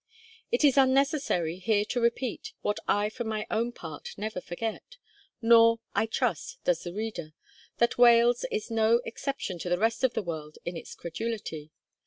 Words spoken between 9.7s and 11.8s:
rest of the world in its credulity.